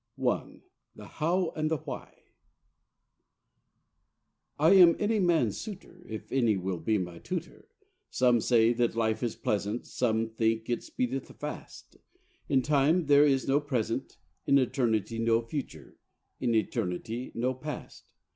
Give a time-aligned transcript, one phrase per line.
[0.17, 0.61] ]I
[0.95, 2.23] =The 'How' and the 'Why'=
[4.57, 7.67] I am any man's suitor, If any will be my tutor:
[8.09, 11.97] Some say this life is pleasant, Some think it speedeth fast:
[12.49, 14.17] In time there is no present,
[14.47, 15.99] In eternity no future,
[16.39, 18.09] In eternity no past.